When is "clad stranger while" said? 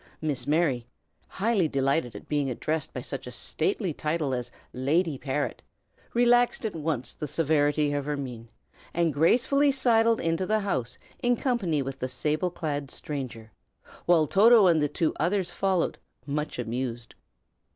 12.49-14.25